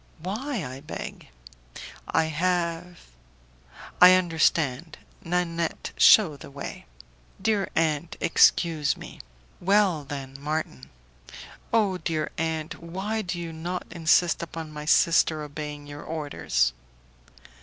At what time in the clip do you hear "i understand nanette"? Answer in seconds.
4.01-5.91